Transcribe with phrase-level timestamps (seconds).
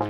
[0.00, 0.06] Hello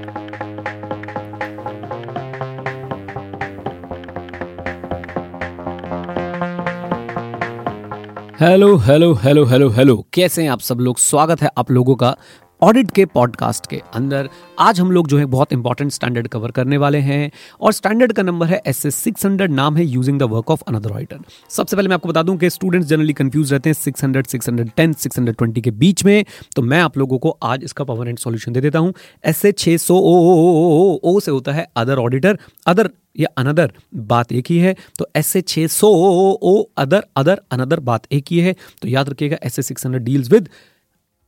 [8.76, 10.06] hello hello hello hello.
[10.12, 10.98] कैसे हैं आप सब लोग?
[10.98, 12.16] स्वागत है आप लोगों का
[12.62, 14.29] ऑडिट के पॉडकास्ट के अंदर
[14.59, 18.23] आज हम लोग जो है बहुत इंपॉर्टेंट स्टैंडर्ड कवर करने वाले हैं और स्टैंडर्ड का
[18.23, 21.19] नंबर है एस एस सिक्स हंड्रेड नाम है using the work of another auditor
[21.49, 24.49] सबसे पहले मैं आपको बता दूँ कि स्टूडेंट्स जनरली कंफ्यूज रहते हैं six hundred six
[24.49, 26.25] hundred ten six hundred twenty के बीच में
[26.57, 28.95] तो मैं आप लोगों को आज इसका परमानेंट सोल्यूशन दे देता हूँ।
[29.25, 33.28] एस ए छः सौ ओ ओ ओ ओ से होता है अदर ऑडिटर अदर या
[33.38, 35.88] अनदर बात एक ही है तो एस ए छः सौ
[36.42, 40.02] ओ अदर अदर अनदर बात एक ही है तो याद रखिएगा S A six hundred
[40.02, 40.48] deals with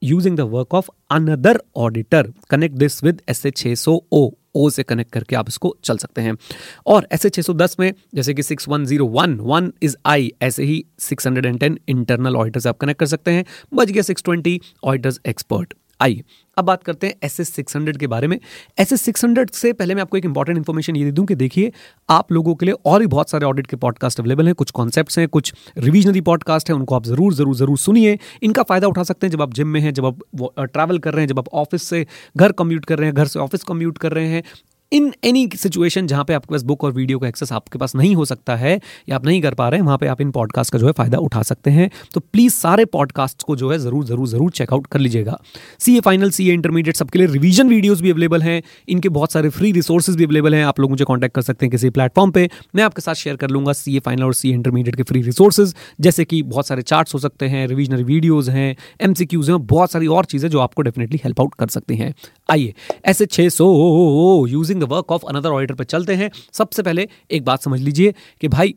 [0.04, 4.68] using the work of another auditor connect this with S A छः सौ ओ ओ
[4.70, 6.36] से कनेक्ट करके आप इसको चल सकते हैं।
[6.86, 12.66] और ऐसे 610 में, जैसे कि 6101 वन इज़ आई ऐसे ही 610 इंटरनल ऑडिटर्स
[12.66, 13.44] आप कनेक्ट कर सकते हैं।
[13.74, 16.22] बच गया 620 ऑडिटर्स एक्सपर्ट आइए,
[16.56, 18.38] अब बात करते हैं एस एस सिक्स हंड्रेड के बारे में।
[18.78, 21.34] एस एस सिक्स हंड्रेड से पहले मैं आपको एक इंपॉर्टेंट इन्फॉर्मेशन ये दे दूँ कि
[21.34, 21.72] देखिए,
[22.08, 25.18] आप लोगों के लिए और भी बहुत सारे ऑडिट के पॉडकास्ट अवेलेबल हैं, कुछ कॉन्सेप्ट
[25.18, 29.26] हैं, कुछ रिविजनरी पॉडकास्ट हैं, उनको आप ज़रूर ज़रूर ज़रूर सुनिए। इनका फ़ायदा उठा सकते
[29.26, 30.20] हैं जब आप जिम में हैं, जब आप
[30.62, 33.38] ट्रैवल कर रहे हैं, जब आप ऑफ़िस से घर कम्यूट कर रहे हैं, घर से
[33.38, 34.42] ऑफ़िस कम्यूट कर रहे हैं
[34.94, 38.14] इन एनी सिचुएशन जहाँ पे आपके पास बुक और वीडियो का एक्सेस आपके पास नहीं
[38.14, 38.74] हो सकता है,
[39.08, 40.92] या आप नहीं कर पा रहे हैं, वहाँ पे आप इन पॉडकास्ट का जो है
[40.92, 44.86] फ़ायदा उठा सकते हैं। तो प्लीज़ सारे पॉडकास्ट को जो है ज़रूर ज़रूर ज़रूर चेकआउट
[44.86, 45.38] कर लीजिएगा।
[45.80, 49.32] सी A final C A intermediate सबके लिए रिवीजन वीडियोज़ भी अवेलेबल हैं। इनके बहुत
[49.32, 52.30] सारे फ्री रिसोर्सेज भी अवेलेबल हैं। आप लोग मुझे कॉन्टैक्ट कर सकते हैं किसी प्लेटफॉर्म
[52.30, 55.22] पर मैं आपके साथ शेयर कर लूँगा सी ए फाइनल और सी इंटरमीडिएट के फ्री
[55.22, 59.92] रिसोर्सेज जैसे कि बहुत सारे चार्ट्स हो सकते हैं रिविजनरी वीडियोज़ हैं एम हैं, बहुत
[59.92, 62.14] सारी और चीज़ें जो आपको डेफिनेटली हेल्प आउट कर सकती हैं।
[62.48, 67.08] आइए, ऐसे छः सौ using the work of another auditor पर चलते हैं। सबसे पहले
[67.30, 68.74] एक बात समझ लीजिए कि भाई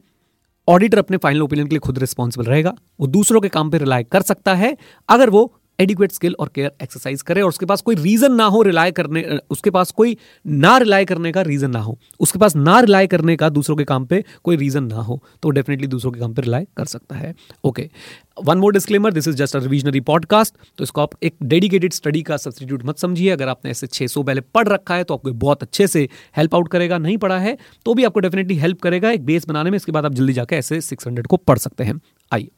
[0.67, 4.03] ऑडिटर अपने फाइनल ओपिनियन के लिए खुद रिस्पॉन्सिबल रहेगा, वो दूसरों के काम पर रिलाय
[4.03, 4.75] कर सकता है,
[5.09, 8.61] अगर वो एडिक्वेट स्किल और केयर एक्सरसाइज करे और उसके पास कोई रीजन ना हो
[8.61, 12.79] रिलाय करने उसके पास कोई ना रिलाय करने का रीजन ना हो। उसके पास ना
[12.79, 16.19] रिलाय करने का दूसरों के काम पे कोई रीजन ना हो तो डेफिनेटली दूसरों के
[16.19, 17.33] काम पे रिलाय कर सकता है।
[17.63, 17.89] Okay
[18.37, 22.21] one more disclaimer this is just a revisionary podcast तो इसको आप एक डेडिकेटेड स्टडी
[22.21, 25.63] का सब्सटीट्यूट मत समझिए। अगर आपने ऐसे 600 पहले पढ़ रखा है तो आपको बहुत
[25.63, 26.07] अच्छे से
[26.37, 29.69] हेल्प आउट करेगा, नहीं पढ़ा है तो भी आपको डेफिनेटली हेल्प करेगा एक बेस बनाने
[29.69, 31.99] में, इसके बाद आप जल्दी जाकर ऐसे 600 को पढ़ सकते हैं।
[32.31, 32.49] आइए।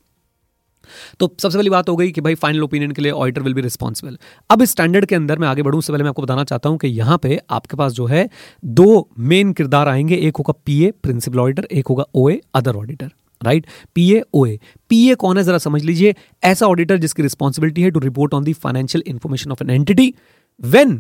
[1.20, 3.62] तो सबसे पहली बात हो गई कि भाई फाइनल ओपिनियन के लिए ऑडिटर विल बी
[3.62, 4.18] रिस्पॉन्सिबल
[4.50, 6.78] अब इस स्टैंडर्ड के अंदर मैं आगे बढ़ूं से पहले मैं आपको बताना चाहता हूँ
[6.78, 8.28] कि यहाँ पे आपके पास जो है
[8.66, 13.12] दो मेन किरदार आएँगे, एक होगा पीए प्रिंसिपल ऑडिटर एक होगा O A other auditor
[13.42, 14.58] right P A O A
[14.90, 15.44] P A कौन है?
[15.44, 19.64] जरा समझ लीजिए, ऐसा ऑडिटर जिसकी रिस्पॉन्सिबिलिटी है to report on the financial information of
[19.64, 20.14] an entity
[20.60, 20.96] when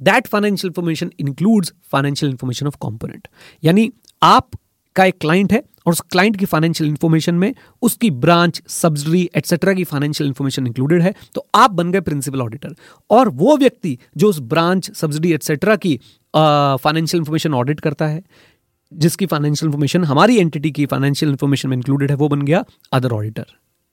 [0.00, 3.28] that financial information includes financial information of component
[3.64, 3.90] यानी
[4.22, 4.50] आप
[4.96, 9.72] का एक क्लाइंट है और उस क्लाइंट की फाइनेंशियल इन्फॉर्मेशन में उसकी ब्रांच सब्सिडरी एटसेट्रा
[9.74, 12.74] की फाइनेंशियल इन्फॉर्मेशन इंक्लूडेड है तो आप बन गए प्रिंसिपल ऑडिटर
[13.10, 15.96] और वो व्यक्ति जो उस ब्रांच सब्सिडी एटसेट्रा की
[16.36, 18.22] फाइनेंशियल इन्फॉर्मेशन ऑडिट करता है,
[18.92, 23.12] जिसकी फाइनेंशियल इन्फॉर्मेशन हमारी एंटिटी की फाइनेंशियल इन्फॉर्मेशन में इंक्लूडेड है, वो बन गया अदर
[23.12, 23.46] ऑडिटर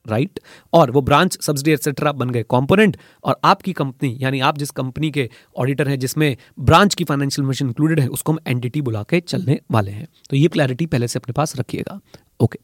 [0.06, 0.40] राइट?
[0.74, 5.12] और वो ब्रांच, सब्सिडी एक्सेट्रा बन गए कंपोनेंट और आपकी कंपनी, यानी आप जिस कंपनी
[5.12, 9.20] के ऑडिटर हैं, जिसमें ब्रांच की फाइनेंशियल इन्फॉर्मेशन इंक्लूडेड है, उसको हम एंटिटी बुला के
[9.20, 12.00] चलने वाले हैं। तो ये क्लैरिटी पहले से अपने पास रखिएगा।
[12.40, 12.60] ओके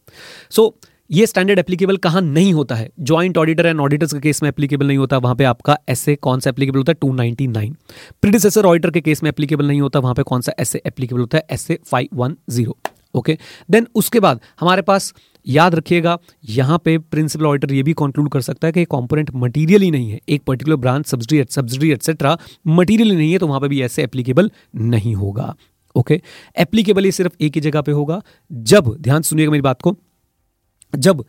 [0.51, 0.75] सो
[1.09, 2.89] ये स्टैंडर्ड एप्लीकेबल कहाँ नहीं होता है?
[2.99, 6.39] ज्वाइंट ऑडिटर एंड ऑडिटर्स के केस में एप्लीकेबल नहीं होता, वहाँ पे आपका ऐसे कौन
[6.39, 6.97] सा एप्लीकेबल होता है?
[7.01, 7.75] Two ninety nine
[8.21, 11.37] predecessor auditor के केस में एप्लीकेबल नहीं होता, वहाँ पे कौन सा ऐसे एप्लीकेबल होता
[11.37, 11.45] है?
[11.49, 12.77] ऐसे five one zero
[13.15, 13.37] okay
[13.71, 15.13] then उसके बाद हमारे पास
[15.47, 16.17] याद रखिएगा,
[16.49, 20.11] यहाँ पे प्रिंसिपल ऑडिटर ये भी कंक्लूड कर सकता है कि कंपोनेंट मटेरियल ही नहीं
[20.11, 22.37] है। एक particular branch subsidy subsidy etcetera
[22.67, 25.53] material ही नहीं है तो वहाँ पे भी ऐसे एप्लीकेबल नहीं होगा।
[25.95, 26.21] ओके
[26.57, 28.21] एप्लीकेबल ये सिर्फ़ एक ही जगह पे होगा।
[28.51, 29.95] जब, ध्यान सुनिएगा मेरी बात को,
[30.93, 31.23] जब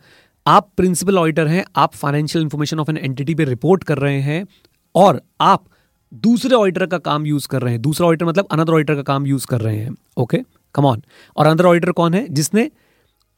[0.45, 4.45] आप प्रिंसिपल ऑडिटर हैं, आप financial information of an entity पे रिपोर्ट कर रहे हैं,
[4.95, 5.65] और आप
[6.13, 9.27] दूसरे ऑडिटर का काम यूज़ कर रहे हैं, दूसरा ऑडिटर मतलब अनदर ऑडिटर का काम
[9.27, 10.37] यूज़ कर रहे हैं। ओके
[10.75, 11.01] कम ऑन
[11.37, 12.27] और अनदर ऑडिटर कौन है?
[12.27, 12.69] जिसने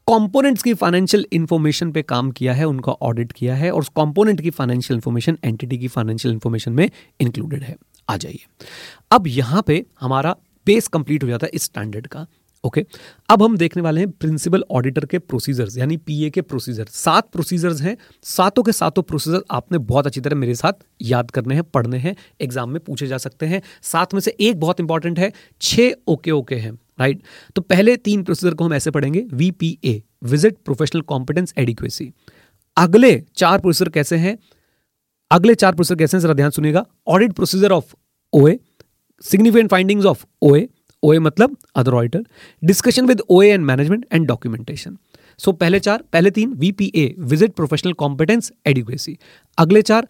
[0.08, 4.40] कंपोनेंट्स की फाइनेंशियल इंफॉर्मेशन पे काम किया है, उनका ऑडिट किया है और उस कंपोनेंट
[4.40, 6.90] की फाइनेंशियल इंफॉर्मेशन एंटिटी की फाइनेंशियल इंफॉर्मेशन में
[7.20, 7.76] इंक्लूडेड है।
[8.08, 8.44] आ जाइए।
[9.10, 10.36] अब यहाँ पे हमारा
[10.66, 12.26] बेस कंप्लीट हो जाता है इस स्टैंडर्ड का
[12.64, 12.84] ओके.
[13.28, 17.80] अब हम देखने वाले हैं प्रिंसिपल ऑडिटर के प्रोसीजर्स यानी पीए के प्रोसीजर सात प्रोसीजर्स
[17.82, 21.98] हैं। सातों के सातों प्रोसीजर आपने बहुत अच्छी तरह मेरे साथ याद करने हैं, पढ़ने
[21.98, 25.90] हैं एग्ज़ाम में पूछे जा सकते हैं। सात में से एक बहुत इंपॉर्टेंट है, छह
[26.06, 27.22] ओके ओके हैं। राइट
[27.56, 29.20] तो पहले तीन प्रोसीजर को हम ऐसे पढ़ेंगे.
[29.32, 32.12] VPA visit professional competence adequacy
[32.76, 34.36] अगले चार प्रोसीजर कैसे हैं?
[35.30, 36.22] अगले चार प्रोसीजर कैसे हैं?
[36.22, 36.84] जरा ध्यान सुनिएगा.
[37.08, 37.94] Audit procedure of
[38.32, 38.58] OA
[39.22, 40.68] significant findings of OA
[41.02, 42.24] OA मतलब other auditor
[42.62, 44.96] discussion with OA and management and documentation
[45.40, 49.16] so पहले चार, पहले तीन VPA visit professional competence adequacy
[49.58, 50.06] अगले चार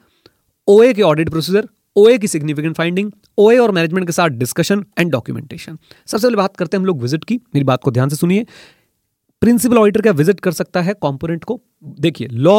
[0.68, 5.10] ओए के ऑडिट प्रोसीजर ओए की सिग्निफिकेंट फाइंडिंग ओए और मैनेजमेंट के साथ डिस्कशन एंड
[5.12, 8.16] डॉक्यूमेंटेशन सबसे पहले बात करते हैं हम लोग विज़िट की। मेरी बात को ध्यान से
[8.16, 8.46] सुनिए।
[9.42, 11.60] प्रिंसिपल ऑडिटर क्या विज़िट कर सकता है कॉम्पोनेंट को?
[12.00, 12.56] देखिए लॉ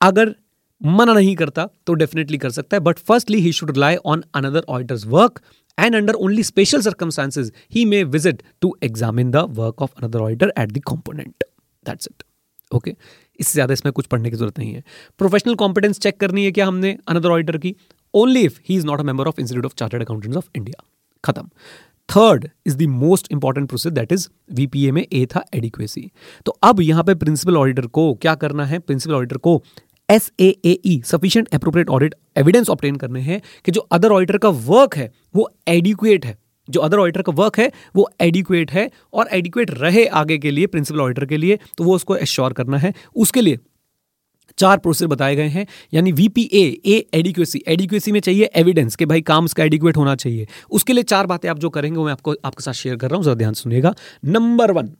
[0.00, 0.34] अगर
[0.80, 4.64] मना नहीं करता तो डेफिनेटली कर सकता है but firstly he should rely on another
[4.68, 5.40] auditor's work
[5.78, 10.52] and under only special circumstances he may visit to examine the work of another auditor
[10.58, 11.44] at the component
[11.86, 12.22] that's it
[12.70, 12.94] okay
[13.40, 14.82] इससे ज़्यादा इसमें कुछ पढ़ने की ज़रूरत नहीं है।
[15.18, 17.74] प्रोफेशनल कॉम्पिटेंस चेक करनी है क्या हमने अनदर ऑडिटर की?
[18.14, 20.84] Only if he is not a member of institute of chartered accountants of India
[21.24, 21.48] खत्म
[22.08, 26.10] third is the most important process that is VPA में ए था एडिक्वेसी
[26.46, 28.78] तो अब यहाँ पे प्रिंसिपल ऑडिटर को क्या करना है?
[28.78, 29.62] प्रिंसिपल ऑडिटर को
[30.08, 34.48] S A E sufficient appropriate audit evidence obtain करने हैं कि जो अदर ऑडिटर का
[34.48, 36.36] वर्क है, वो एडिक्वेट है।
[36.68, 40.66] जो अदर ऑडिटर का वर्क है, वो एडिक्वेट है और एडिक्वेट रहे आगे के लिए
[40.66, 43.58] प्रिंसिपल ऑडिटर के लिए तो वो उसको एश्योर करना है। उसके लिए
[44.58, 49.20] चार प्रोसेस बताए गए हैं, यानी वीपीए ए एडिक्वेसी एडिक्वेसी में चाहिए एविडेंस कि भाई
[49.20, 52.34] काम उसका एडिक्वेट होना चाहिए। उसके लिए चार बातें आप जो करेंगे, वो मैं आपको,
[52.44, 54.90] आपके साथ शेयर कर रहा हूँ, जरा ध्यान सुनिएगा। नंबर वन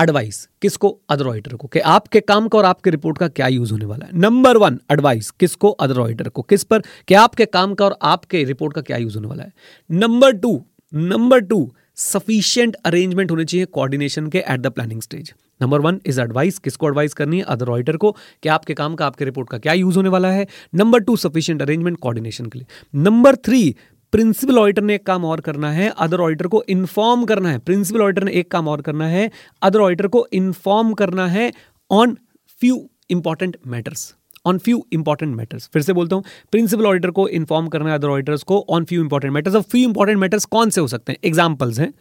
[0.00, 1.00] एडवाइस किसको?
[1.10, 4.06] अदर ऑडिटर को, कि आपके काम का और आपके रिपोर्ट का क्या यूज़ होने वाला
[4.06, 5.70] है। नंबर वन एडवाइस किसको?
[5.70, 6.82] अदर ऑडिटर को, किस पर?
[7.08, 9.52] कि आपके काम का और आपके रिपोर्ट का क्या यूज़ होने वाला है।
[9.90, 15.80] Number two number two sufficient arrangement होने चाहिए कोऑर्डिनेशन के at the planning stage number
[15.80, 17.42] one is advice किसको एडवाइस करनी है?
[17.44, 18.10] अदर ऑडिटर को,
[18.42, 20.46] कि आपके काम का, आपके रिपोर्ट का क्या यूज़ होने वाला है?
[20.74, 22.66] Number two sufficient arrangement coordination के लिए.
[22.94, 23.74] नंबर थ्री
[24.12, 27.58] प्रिंसिपल ऑडिटर ने एक काम और करना है अदर ऑडिटर को इन्फॉर्म करना है.
[27.58, 29.30] प्रिंसिपल ऑडिटर ने एक काम और करना है
[29.62, 31.52] अदर ऑडिटर को इन्फॉर्म करना है
[31.90, 32.16] on
[32.60, 34.14] few important matters
[34.46, 38.08] on few important matters फिर से बोलता हूँ प्रिंसिपल ऑडिटर को इन्फॉर्म करना है अदर
[38.08, 41.18] ऑडिटर्स को on few important matters of few important matters कौन से हो सकते हैं?
[41.24, 41.92] एग्जाम्पल्स हैं.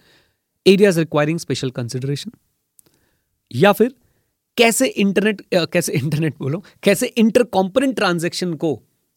[0.66, 2.32] एरियाज़ रिक्वायरिंग स्पेशल कंसिडरेशन
[3.52, 3.94] या फिर
[4.58, 8.74] कैसे इंटरनेट कैसे इंटरनेट बोलो कैसे इंटर कॉम्पोनेंट ट्रांजेक्शन को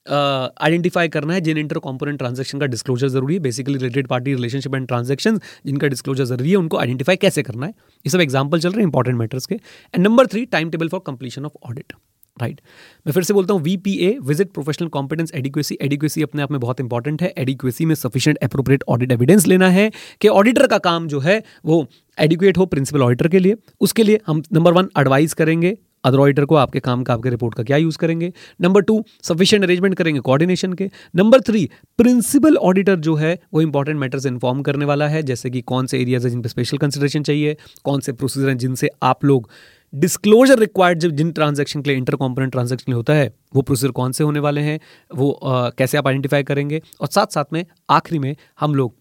[0.07, 4.35] आइडेंटिफाई uh, करना है जिन इंटर कॉम्पोनेंट ट्रांजेक्शन का डिस्क्लोजर ज़रूरी है basically related party
[4.35, 7.73] relationship and transaction जिनका डिस्क्लोजर ज़रूरी है उनको आइडेंटिफाई कैसे करना है?
[8.05, 9.55] ये सब एग्ज़ाम्पल चल रहे हैं इंपॉर्टेंट मैटर्स के.
[9.55, 11.93] And number three time table for completion of audit
[12.41, 12.61] right
[13.07, 16.51] मैं फिर से बोलता हूँ V P A visit professional competence adequacy adequacy अपने आप
[16.51, 17.33] में बहुत इंपॉर्टेंट है.
[17.39, 19.91] एडिक्वेसी में सफिशिएंट अप्रोप्रिएट ऑडिट एविडेंस लेना है
[20.21, 21.87] कि ऑडिटर का काम जो है, वो
[22.19, 23.57] एडिक्वेट हो प्रिंसिपल ऑडिटर के लिए.
[23.81, 25.77] उसके लिए हम नंबर वन एडवाइस करेंगे.
[26.05, 28.33] अदर ऑडिटर को आपके काम का, आपके रिपोर्ट का क्या यूज़ करेंगे?
[28.61, 30.91] नंबर टू सफिशियंट अरेंजमेंट करेंगे कोऑर्डिनेशन के.
[31.17, 31.69] नंबर थ्री
[31.99, 35.23] प्रिंसिपल ऑडिटर जो है, वो इंपॉर्टेंट मैटर्स इन्फॉर्म करने वाला है.
[35.23, 37.57] जैसे कि कौन से एरियाज़ है जिन पर स्पेशल कंसिडरेशन चाहिए?
[37.85, 39.51] कौन से प्रोसीजर हैं जिनसे आप लोग
[39.95, 44.13] डिस्क्लोजर रिक्वायर्ड जब जिन ट्रांजेक्शन के लिए इंटर कॉम्पोनेंट ट्रांजेक्शन होता है वो प्रोसीजर कौन
[44.13, 44.81] से होने वाले हैं
[45.15, 48.95] वो आ, कैसे आप आइडेंटिफाई करेंगे और साथ साथ में आखिरी में हम लोग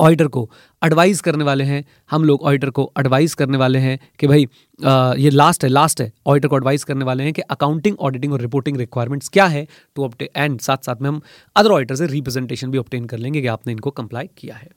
[0.00, 0.50] ऑडिटर को
[0.84, 4.46] एडवाइस करने वाले हैं हम लोग ऑडिटर को एडवाइस करने वाले हैं कि भाई
[4.84, 8.32] आ, ये लास्ट है लास्ट है ऑडिटर को एडवाइस करने वाले हैं कि अकाउंटिंग ऑडिटिंग
[8.32, 11.20] और रिपोर्टिंग रिक्वायरमेंट्स क्या है टू अपटे एंड साथ साथ में हम
[11.56, 14.68] अदर ऑडिटर से रिप्रेजेंटेशन भी ऑप्टेन कर लेंगे कि आपने इनको कंप्लाई किया है।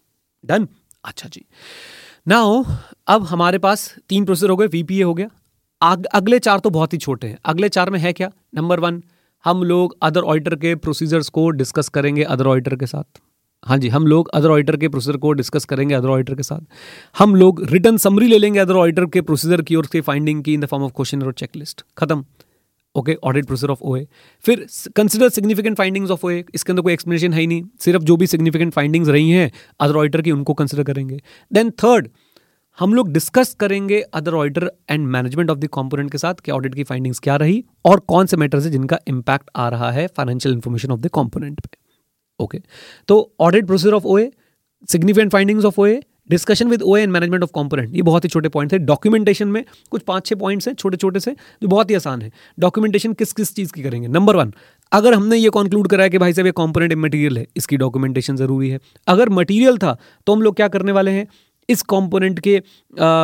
[0.45, 0.67] डन
[1.05, 1.45] अच्छा जी।
[2.27, 2.63] नाउ
[3.07, 5.27] अब हमारे पास तीन प्रोसेसर हो गए वीपीए हो गया।
[5.81, 8.31] अग, अगले चार तो बहुत ही छोटे हैं। अगले चार में है क्या?
[8.55, 9.03] नंबर वन
[9.45, 13.19] हम लोग अदर ऑडिटर के प्रोसीजर्स को डिस्कस करेंगे अदर ऑडिटर के साथ।
[13.65, 16.61] हाँ जी हम लोग अदर ऑडिटर के प्रोसीजर को डिस्कस करेंगे अदर ऑडिटर के साथ।
[17.17, 20.53] हम लोग रिटर्न समरी ले लेंगे अदर ऑडिटर के प्रोसीजर की और उसकी फाइंडिंग की
[20.53, 22.25] in the form of question और चेकलिस्ट खत्म।
[22.95, 24.05] Okay audit process of OA
[24.45, 24.65] फिर
[24.95, 28.27] कंसिडर सिग्निफिकेंट फाइंडिंग्स ऑफ़ ओए इसके अंदर कोई एक्सप्लेनेशन है ही नहीं। सिर्फ़ जो भी
[28.27, 31.21] सिग्निफिकेंट फाइंडिंग्स रही हैं अदर ऑडिटर की, उनको कंसिडर करेंगे।
[31.51, 32.09] देन थर्ड
[32.77, 36.75] हम लोग डिस्कस करेंगे other auditor and management of the component के साथ, कि ऑडिट
[36.75, 40.55] की फाइंडिंग्स क्या रही, और कौन से मैटर्स है जिनका इंपैक्ट आ रहा है financial
[40.55, 41.77] information of the component पे।
[42.39, 42.61] ओके
[43.07, 44.31] तो audit procedure of OA
[44.89, 48.49] significant findings of OA discussion with O and management of component ये बहुत ही छोटे
[48.49, 51.95] पॉइंट थे डॉक्यूमेंटेशन में कुछ पाँच छह पॉइंट्स हैं छोटे छोटे से जो बहुत ही
[51.95, 54.07] आसान है। डॉक्यूमेंटेशन किस किस चीज़ की करेंगे?
[54.07, 54.53] नंबर वन
[54.91, 58.35] अगर हमने ये कंक्लूड करा है कि भाई साहब ये कॉम्पोनेंट मटेरियल है इसकी डॉक्यूमेंटेशन
[58.35, 59.97] ज़रूरी है। अगर मटेरियल था
[60.27, 61.27] तो हम लोग क्या करने वाले हैं?
[61.69, 62.61] इस कंपोनेंट के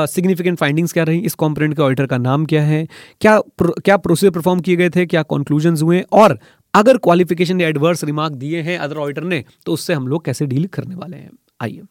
[0.07, 1.19] सिग्निफिकेंट फाइंडिंग्स क्या रही?
[1.19, 2.87] इस कंपोनेंट के ऑडिटर का नाम क्या है?
[3.21, 5.05] क्या प्र, क्या प्रोसीजर परफॉर्म किए गए थे?
[5.05, 6.01] क्या कंक्लूजन हुए?
[6.13, 6.37] और
[6.73, 10.45] अगर क्वालिफिकेशन या एडवर्स रिमार्क दिए हैं अदर ऑडिटर ने तो उससे हम लोग कैसे
[10.45, 11.29] डील करने वाले हैं?
[11.61, 11.81] आइए।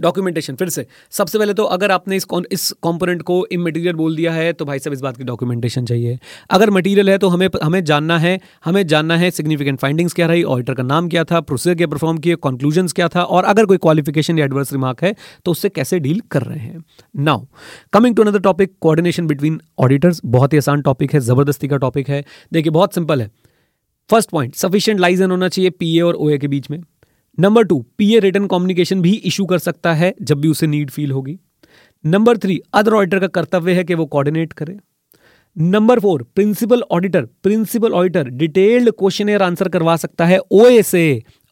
[0.00, 4.32] डॉक्यूमेंटेशन। फिर से, सबसे पहले तो अगर आपने इस इस कंपोनेंट को इमेटीरियल बोल दिया
[4.32, 6.18] है तो भाई साहब इस बात की डॉक्यूमेंटेशन चाहिए।
[6.50, 10.42] अगर मटीरियल है तो हमें हमें जानना है, हमें जानना है सिग्निफिकेंट फाइंडिंग्स क्या रही
[10.44, 13.76] ऑडिटर का नाम क्या था प्रोसीजर क्या परफॉर्म किए कंक्लूजन क्या था, और अगर कोई
[13.78, 15.14] क्वालिफिकेशन या एडवर्स रिमार्क है
[15.44, 16.84] तो उससे कैसे डील कर रहे हैं।
[17.22, 17.44] Now
[17.92, 22.08] coming to another topic coordination between auditors बहुत ही आसान टॉपिक है, ज़बरदस्ती का टॉपिक
[22.08, 23.30] है। देखिए, बहुत सिंपल है।
[24.10, 26.78] फ़र्स्ट पॉइंट सफिशियंट लाइजन होना चाहिए पीए और ओए के बीच में।
[27.38, 31.10] Number two a return communication भी इशू कर सकता है जब भी उसे नीड फील
[31.10, 31.38] होगी।
[32.04, 34.76] नंबर थ्री अदर ऑडिटर का कर्तव्य है कि वो कोऑर्डिनेट करे।
[35.56, 40.38] Number four principal auditor principal auditor detailed question answer करवा सकता है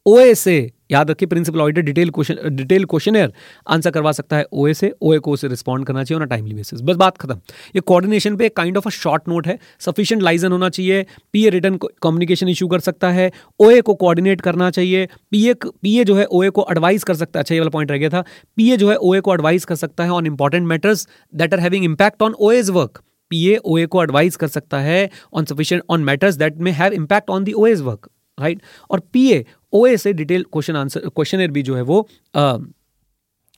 [0.06, 4.74] ओएसए ओएसए याद रखिए principal auditor detail question detail question answer करवा सकता है ओए
[4.74, 7.34] से ओए को उसे रिस्पॉन्ड करना चाहिए ऑन टाइमली बेसिस बस बात खत्म.
[7.76, 9.58] ये कोऑर्डिनेशन पे kind of a short note है.
[9.80, 11.06] सफिशिएंट लाइजन होना चाहिए.
[11.32, 13.30] पीए रिटर्न कम्युनिकेशन इशू कर सकता है.
[13.60, 15.06] ओए को कोऑर्डिनेट करना चाहिए.
[15.30, 17.42] पीए पीए जो है ओए को एडवाइस कर सकता है.
[17.42, 18.24] अच्छा ये वाला पॉइंट रह गया था.
[18.56, 21.84] पीए जो है ओए को एडवाइस कर सकता है on important matters that are having
[21.84, 26.34] impact on OA's work PA OA को एडवाइस कर सकता है on sufficient on matters
[26.34, 30.76] that may have impact on the OA's work right और पीए ओए से डिटेल क्वेश्चन
[30.76, 32.06] आंसर क्वेश्चन भी जो है वो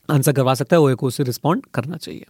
[0.09, 2.25] आंसर करवा सकता है ओए को उसे रिस्पॉन्ड करना चाहिए।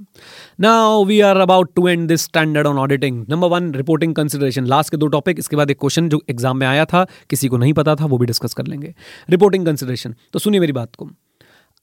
[0.60, 4.90] Now we are about to end this standard on auditing number one reporting consideration last
[4.90, 7.72] के दो टॉपिक इसके बाद एक क्वेश्चन जो एग्ज़ाम में आया था, किसी को नहीं
[7.72, 8.94] पता था, वो भी डिस्कस कर लेंगे।
[9.30, 11.08] रिपोर्टिंग कंसिडरेशन तो सुनिए मेरी बात को।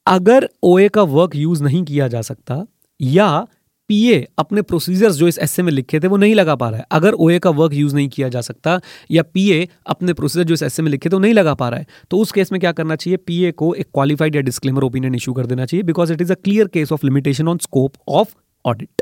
[0.06, 2.66] अगर ओए का वर्क यूज़ नहीं किया जा सकता,
[3.00, 3.48] या
[3.90, 6.86] पीए अपने प्रोसीजर्स जो इस एसए में लिखे थे, वो नहीं लगा पा रहा है।
[6.92, 8.80] अगर ओए का वर्क यूज़ नहीं किया जा सकता,
[9.12, 11.80] या पीए अपने प्रोसीजर जो इस एसए में लिखे थे, वो नहीं लगा पा रहा
[11.80, 13.18] है तो उस केस में क्या करना चाहिए?
[13.18, 16.36] पीए को एक क्वालिफाइड या डिस्क्लेमर ओपिनियन इशू कर देना चाहिए because it is a
[16.36, 18.34] clear case of limitation on scope of
[18.66, 19.02] audit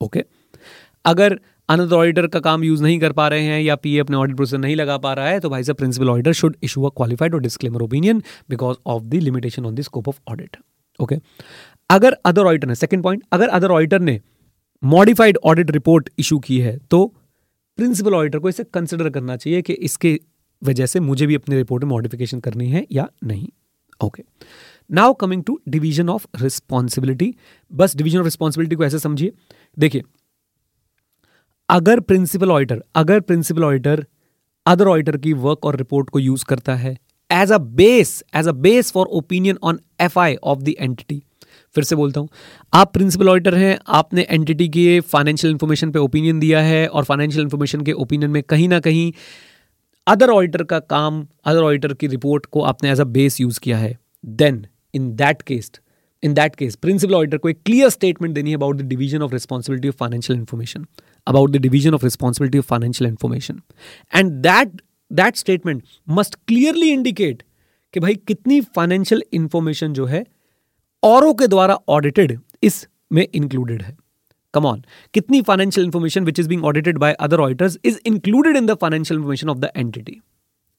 [0.00, 0.24] okay
[1.04, 4.36] अगर अनदर ऑडिटर का काम यूज़ नहीं कर पा रहे हैं, या पीए अपने ऑडिट
[4.36, 7.34] प्रोसीजर नहीं लगा पा रहा है तो भाई साहब principal auditor should issue a qualified
[7.34, 10.56] और disclaimer opinion because of the limitation on the scope of audit
[10.98, 11.16] okay
[11.90, 14.20] अगर अदर ऑडिटर ने सेकंड पॉइंट अगर अदर ऑडिटर ने
[14.82, 17.06] मॉडिफाइड ऑडिट रिपोर्ट इशू की है तो
[17.78, 20.18] प्रिंसिपल ऑडिटर को इसे कंसिडर करना चाहिए कि इसके
[20.62, 23.48] वजह से मुझे भी अपनी रिपोर्ट में मॉडिफिकेशन करनी है या नहीं।
[24.00, 24.22] Okay
[24.90, 27.34] now coming to division of responsibility
[27.70, 29.32] बस डिवीज़न ऑफ़ रिस्पॉन्सिबिलिटी को ऐसे समझिए।
[29.76, 30.02] देखिए,
[31.68, 34.04] अगर प्रिंसिपल ऑडिटर अगर प्रिंसिपल ऑडिटर
[34.66, 36.96] अदर ऑडिटर की वर्क और रिपोर्ट को यूज़ करता है
[37.30, 41.22] as a base as a base for opinion on F I of the entity
[41.76, 42.28] फिर से बोलता हूँ।
[42.72, 47.42] आप प्रिंसिपल ऑडिटर हैं, आपने एंटिटी के फाइनेंशियल इन्फॉर्मेशन पे ओपिनियन दिया है और फाइनेंशियल
[47.42, 49.12] इन्फॉर्मेशन के ओपिनियन में कहीं ना कहीं
[50.06, 53.78] अदर ऑडिटर का काम अदर ऑडिटर की रिपोर्ट को आपने एज अ बेस यूज़ किया
[53.78, 55.70] है। Then in that case
[56.22, 59.32] in that case principal auditor को एक क्लियर स्टेटमेंट देनी है about the division of
[59.32, 60.86] responsibility of financial information
[61.26, 63.60] about the division of responsibility of financial information
[64.14, 64.80] and that
[65.10, 67.42] that statement must clearly indicate
[67.94, 70.24] कि भाई कितनी financial information जो है
[71.06, 73.96] औरों के द्वारा ऑडिटेड इस में इंक्लूडेड है।
[74.54, 74.82] कम ऑन
[75.14, 79.18] कितनी financial information which is being audited by other auditors is included in the financial
[79.18, 80.20] information of the entity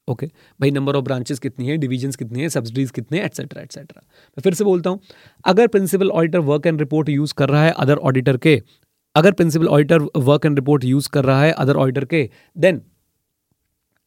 [0.08, 0.26] okay
[0.60, 4.54] भाई नंबर ऑफ़ ब्रांचेस कितनी है डिविजन कितनी है सब्सिडीज कितने एटसेट्रा एटसेट्रा मैं फिर
[4.54, 5.00] से बोलता हूँ,
[5.44, 8.60] अगर principal auditor work and report use कर रहा है अदर ऑडिटर के,
[9.14, 12.80] अगर principal auditor work and report use कर रहा है अदर ऑडिटर के then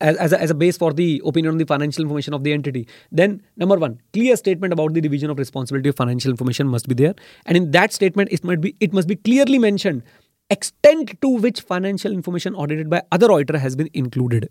[0.01, 2.53] as, as, a, as a base for the opinion on the financial information of the
[2.53, 2.87] entity.
[3.11, 6.95] Then number one clear statement about the division of responsibility of financial information must be
[6.95, 7.15] there.
[7.45, 10.03] And in that statement it might be it must be clearly mentioned
[10.49, 14.49] extent to which financial information audited by other auditor has been included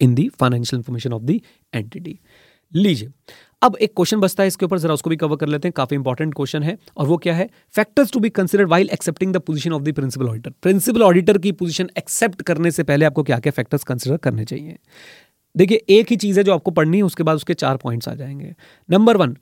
[0.00, 2.20] in the financial information of the entity
[2.74, 3.08] लीजिए।
[3.62, 5.96] अब एक question बचता है, इसके ऊपर जरा उसको भी कवर कर लेते हैं। काफ़ी
[5.96, 7.48] इंपॉर्टेंट क्वेश्चन है। और वो क्या है?
[7.74, 11.52] Factors to be considered while accepting the position of the principal auditor principal auditor की
[11.52, 14.78] पोजीशन एक्सेप्ट करने से पहले आपको क्या क्या फैक्टर्स कंसिडर करने चाहिए।
[15.54, 18.14] देखिए, एक ही चीज़ है जो आपको पढ़नी है, उसके बाद उसके चार पॉइंट्स आ
[18.14, 18.54] जाएँगे।
[18.88, 19.36] नंबर वन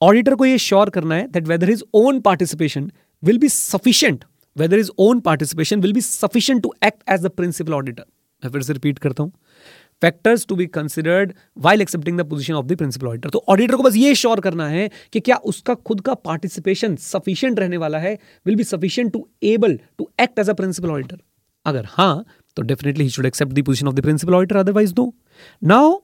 [0.00, 2.90] ऑडिटर को ये श्योर करना है that whether his own participation
[3.22, 4.24] will be sufficient
[4.56, 8.04] whether his own participation will be sufficient to act as the principal auditor
[8.42, 9.32] मैं फिर से रिपीट करता हूँ।
[10.02, 13.82] Factors to be considered while accepting the position of the principal auditor तो auditor को
[13.82, 18.18] बस ये sure करना है कि क्या उसका खुद का पार्टिसिपेशन सफिशियंट रहने वाला है
[18.46, 21.18] will be sufficient to able to act as a principal auditor
[21.66, 22.24] अगर हाँ
[22.56, 25.12] तो definitely he should accept the position of the principal auditor otherwise no
[25.62, 25.98] now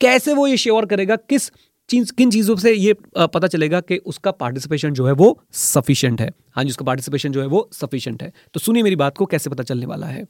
[0.00, 1.50] कैसे वो ये श्योर करेगा, किस
[1.88, 6.30] चीज़, किन चीज़ों से ये पता चलेगा कि उसका पार्टिसिपेशन जो है वो सफिशियंट है?
[6.56, 9.50] हाँ जी, उसका पार्टिसिपेशन जो है वो सफिशियंट है। तो सुनिए मेरी बात को कैसे
[9.50, 10.24] पता चलने वाला है।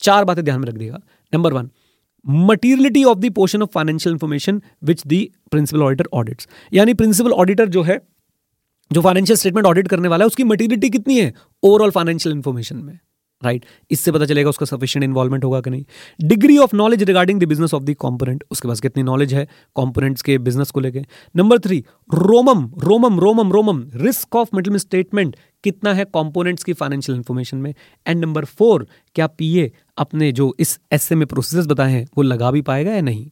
[0.00, 1.00] चार बातें ध्यान में रख देगा
[1.32, 1.70] number one
[2.28, 7.68] materiality of the portion of financial information which the principal auditor audits यानी प्रिंसिपल ऑडिटर
[7.68, 8.00] जो है,
[8.92, 11.34] जो फाइनेंशियल स्टेटमेंट ऑडिट करने वाला है, उसकी मटीरियलिटी कितनी है?
[11.62, 12.98] ओवरऑल फाइनेंशियल इंफॉर्मेशन में।
[13.46, 15.84] राइट इससे पता चलेगा उसका सफिशियंट इन्वॉल्वमेंट होगा कि नहीं।
[16.24, 20.22] Degree of knowledge regarding the business of the component उसके पास कितनी नॉलेज है कॉम्पोनेंट्स
[20.22, 21.04] के बिज़नेस को लेके।
[21.36, 27.16] Number three ROMM ROMM ROMM ROMM risk of middle statement कितना है कॉम्पोनेंट्स की फाइनेंशियल
[27.16, 27.74] इन्फॉर्मेशन में?
[28.06, 32.50] एंड नंबर फोर क्या पीए अपने जो इस एस में प्रोसेस बताए हैं, वो लगा
[32.50, 33.28] भी पाएगा या नहीं?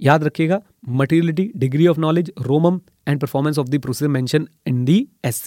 [0.00, 5.06] याद रखिएगा materiality degree of knowledge ROMM and performance of the process mention in the
[5.24, 5.44] S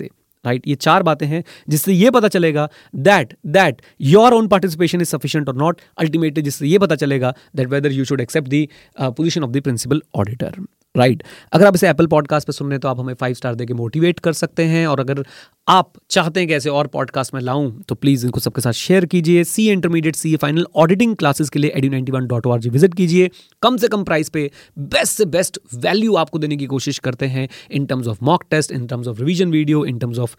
[0.48, 2.68] right ये चार बातें हैं जिससे ये पता चलेगा
[3.04, 7.68] that that your own participation is sufficient और नॉट अल्टीमेटली जिससे ये पता चलेगा that
[7.70, 8.68] whether you should accept the
[9.00, 10.60] position of the principal auditor
[10.96, 11.54] right right.
[11.54, 13.74] अगर आप इसे एप्पल पॉडकास्ट पे सुन रहे हैं तो आप हमें फाइव स्टार देके
[13.74, 15.24] मोटिवेट कर सकते हैं, और अगर
[15.68, 19.06] आप चाहते हैं कि ऐसे और पॉडकास्ट में लाऊं तो प्लीज़ इनको सबके साथ शेयर
[19.06, 22.94] कीजिए। C intermediate C final auditing classes के लिए AD ninety one dot O visit
[22.94, 23.30] कीजिए।
[23.62, 27.48] कम से कम प्राइस पे बेस्ट से बेस्ट वैल्यू आपको देने की कोशिश करते हैं
[27.72, 30.36] in terms of mock test in terms of revision video in terms of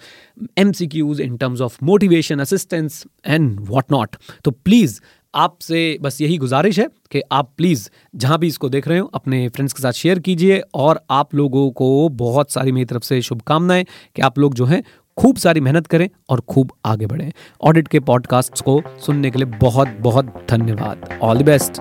[0.58, 0.72] um
[1.20, 5.00] in terms of motivation assistance and what not तो प्लीज़
[5.38, 9.48] आपसे बस यही गुजारिश है कि आप प्लीज़ जहाँ भी इसको देख रहे हो, अपने
[9.48, 13.84] फ्रेंड्स के साथ शेयर कीजिए और आप लोगों को बहुत सारी मेरी तरफ़ से शुभकामनाएँ
[14.16, 14.82] कि आप लोग जो हैं
[15.16, 17.32] खूब सारी मेहनत करें और खूब आगे बढ़ें।
[17.64, 21.80] ऑडिट के पॉडकास्ट को सुनने के लिए बहुत बहुत धन्यवाद। All the best